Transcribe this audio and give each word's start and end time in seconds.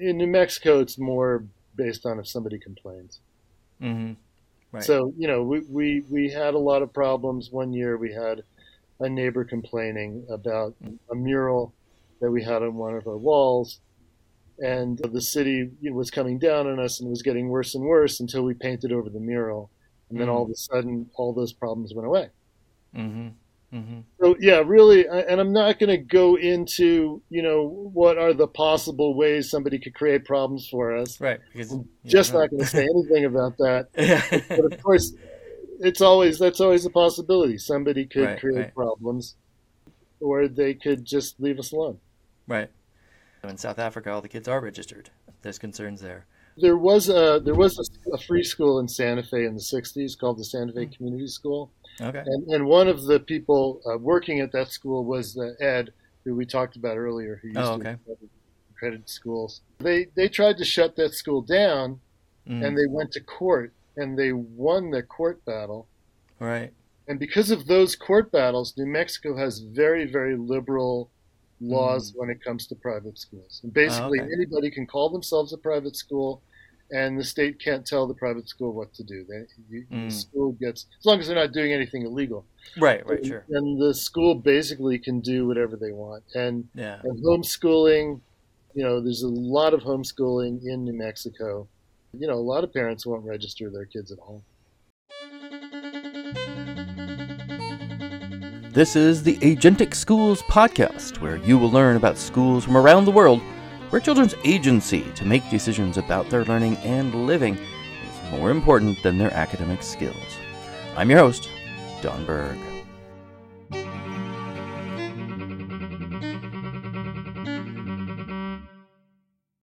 In 0.00 0.16
New 0.16 0.26
Mexico, 0.26 0.80
it's 0.80 0.98
more 0.98 1.44
based 1.76 2.06
on 2.06 2.18
if 2.18 2.28
somebody 2.28 2.58
complains. 2.58 3.20
Mm-hmm. 3.82 4.14
Right. 4.72 4.84
So, 4.84 5.12
you 5.16 5.26
know, 5.28 5.42
we, 5.42 5.60
we, 5.68 6.02
we 6.10 6.30
had 6.30 6.54
a 6.54 6.58
lot 6.58 6.82
of 6.82 6.92
problems. 6.92 7.50
One 7.50 7.72
year 7.72 7.96
we 7.96 8.12
had 8.12 8.42
a 9.00 9.08
neighbor 9.08 9.44
complaining 9.44 10.26
about 10.30 10.74
a 11.10 11.14
mural 11.14 11.72
that 12.20 12.30
we 12.30 12.42
had 12.42 12.62
on 12.62 12.74
one 12.74 12.94
of 12.94 13.06
our 13.06 13.16
walls. 13.16 13.80
And 14.58 14.98
the 14.98 15.20
city 15.20 15.70
was 15.82 16.10
coming 16.10 16.38
down 16.38 16.66
on 16.66 16.80
us 16.80 16.98
and 16.98 17.06
it 17.06 17.10
was 17.10 17.22
getting 17.22 17.48
worse 17.48 17.74
and 17.76 17.84
worse 17.84 18.18
until 18.18 18.42
we 18.42 18.54
painted 18.54 18.92
over 18.92 19.08
the 19.08 19.20
mural. 19.20 19.70
And 20.10 20.18
then 20.20 20.26
Mhm. 20.26 20.32
all 20.32 20.42
of 20.44 20.50
a 20.50 20.56
sudden, 20.56 21.08
all 21.14 21.32
those 21.32 21.52
problems 21.52 21.94
went 21.94 22.06
away. 22.06 22.28
mm-hmm. 22.94 23.28
Mm-hmm. 23.72 24.00
So 24.20 24.34
yeah, 24.40 24.62
really, 24.64 25.06
and 25.06 25.40
I'm 25.40 25.52
not 25.52 25.78
going 25.78 25.90
to 25.90 25.98
go 25.98 26.36
into 26.36 27.20
you 27.28 27.42
know 27.42 27.66
what 27.92 28.16
are 28.16 28.32
the 28.32 28.46
possible 28.48 29.14
ways 29.14 29.50
somebody 29.50 29.78
could 29.78 29.94
create 29.94 30.24
problems 30.24 30.66
for 30.68 30.96
us. 30.96 31.20
Right. 31.20 31.38
Because 31.52 31.72
I'm 31.72 31.88
just 32.06 32.32
not 32.32 32.48
going 32.50 32.60
to 32.62 32.66
say 32.66 32.84
anything 32.84 33.24
about 33.26 33.58
that. 33.58 33.88
But 34.48 34.72
of 34.72 34.82
course, 34.82 35.12
it's 35.80 36.00
always 36.00 36.38
that's 36.38 36.60
always 36.60 36.86
a 36.86 36.90
possibility. 36.90 37.58
Somebody 37.58 38.06
could 38.06 38.24
Right, 38.24 38.40
create 38.40 38.58
right. 38.58 38.74
problems, 38.74 39.36
or 40.20 40.48
they 40.48 40.72
could 40.74 41.04
just 41.04 41.38
leave 41.40 41.58
us 41.58 41.72
alone. 41.72 41.98
right. 42.46 42.70
In 43.44 43.56
South 43.56 43.78
Africa, 43.78 44.10
all 44.10 44.20
the 44.20 44.28
kids 44.28 44.48
are 44.48 44.60
registered. 44.60 45.10
There's 45.42 45.58
concerns 45.60 46.00
there. 46.00 46.26
There 46.56 46.76
was 46.76 47.08
a 47.08 47.40
there 47.44 47.54
was 47.54 47.78
a, 47.78 48.12
a 48.12 48.18
free 48.18 48.42
school 48.42 48.80
in 48.80 48.88
Santa 48.88 49.22
Fe 49.22 49.44
in 49.44 49.54
the 49.54 49.60
'60s 49.60 50.18
called 50.18 50.38
the 50.38 50.44
Santa 50.44 50.72
Fe 50.72 50.86
Community 50.86 51.28
School, 51.28 51.70
Okay. 52.00 52.22
and 52.24 52.48
and 52.48 52.66
one 52.66 52.88
of 52.88 53.04
the 53.04 53.20
people 53.20 53.80
uh, 53.86 53.98
working 53.98 54.40
at 54.40 54.52
that 54.52 54.68
school 54.70 55.04
was 55.04 55.36
uh, 55.36 55.52
Ed, 55.64 55.92
who 56.24 56.34
we 56.34 56.46
talked 56.46 56.76
about 56.76 56.96
earlier, 56.96 57.38
who 57.42 57.48
used 57.48 57.60
Oh, 57.60 57.78
to 57.78 57.88
okay. 57.90 57.96
accredited 58.72 59.08
schools. 59.08 59.60
They 59.78 60.06
they 60.14 60.28
tried 60.28 60.58
to 60.58 60.64
shut 60.64 60.96
that 60.96 61.14
school 61.14 61.42
down, 61.42 62.00
Mm. 62.48 62.64
and 62.66 62.78
they 62.78 62.86
went 62.88 63.12
to 63.12 63.20
court, 63.20 63.74
and 63.96 64.18
they 64.18 64.32
won 64.32 64.90
the 64.90 65.02
court 65.02 65.44
battle. 65.44 65.86
right. 66.38 66.72
And 67.08 67.18
because 67.18 67.50
of 67.50 67.66
those 67.66 67.96
court 67.96 68.30
battles, 68.32 68.74
New 68.76 68.84
Mexico 68.86 69.34
has 69.36 69.60
very, 69.60 70.04
very 70.04 70.36
liberal 70.36 71.10
laws 71.60 72.12
when 72.14 72.28
it 72.30 72.42
comes 72.44 72.66
to 72.68 72.74
private 72.74 73.18
schools. 73.18 73.60
And 73.64 73.72
basically, 73.72 74.18
Mm. 74.18 74.24
okay. 74.24 74.32
anybody 74.34 74.70
can 74.70 74.86
call 74.86 75.08
themselves 75.10 75.52
a 75.54 75.58
private 75.58 75.96
school, 75.96 76.42
and 76.90 77.18
the 77.18 77.24
state 77.24 77.58
can't 77.62 77.86
tell 77.86 78.06
the 78.06 78.14
private 78.14 78.48
school 78.48 78.72
what 78.72 78.92
to 78.94 79.02
do. 79.04 79.24
They, 79.28 79.44
you, 79.70 79.86
Mm. 79.92 80.08
The 80.08 80.14
school 80.14 80.52
gets, 80.52 80.86
as 80.98 81.04
long 81.06 81.20
as 81.20 81.26
they're 81.26 81.36
not 81.36 81.52
doing 81.52 81.72
anything 81.72 82.02
illegal. 82.04 82.44
Right. 82.78 83.06
Right. 83.06 83.24
Sure. 83.24 83.44
And 83.50 83.80
the 83.80 83.94
school 83.94 84.34
basically 84.34 84.98
can 84.98 85.20
do 85.20 85.46
whatever 85.46 85.76
they 85.76 85.92
want. 85.92 86.24
And, 86.34 86.68
Yeah. 86.74 87.00
and 87.04 87.22
homeschooling, 87.24 88.20
you 88.74 88.84
know, 88.84 89.00
there's 89.00 89.22
a 89.22 89.28
lot 89.28 89.74
of 89.74 89.80
homeschooling 89.82 90.64
in 90.64 90.84
New 90.84 90.92
Mexico. 90.92 91.68
You 92.18 92.26
know, 92.26 92.34
a 92.34 92.46
lot 92.54 92.64
of 92.64 92.72
parents 92.72 93.04
won't 93.06 93.24
register 93.24 93.70
their 93.70 93.84
kids 93.86 94.10
at 94.12 94.18
home. 94.18 94.42
This 98.72 98.94
is 98.94 99.22
the 99.24 99.36
Agentic 99.38 99.92
Schools 99.94 100.42
podcast, 100.42 101.20
where 101.20 101.36
you 101.38 101.58
will 101.58 101.70
learn 101.70 101.96
about 101.96 102.16
schools 102.16 102.64
from 102.64 102.76
around 102.76 103.06
the 103.06 103.10
world 103.10 103.40
where 103.90 104.00
children's 104.00 104.34
agency 104.44 105.02
to 105.14 105.24
make 105.24 105.48
decisions 105.50 105.96
about 105.96 106.28
their 106.28 106.44
learning 106.44 106.76
and 106.78 107.26
living 107.26 107.56
is 107.56 108.30
more 108.30 108.50
important 108.50 109.02
than 109.02 109.18
their 109.18 109.32
academic 109.32 109.82
skills. 109.82 110.16
I'm 110.96 111.10
your 111.10 111.20
host, 111.20 111.48
Don 112.02 112.24
Berg. 112.24 112.58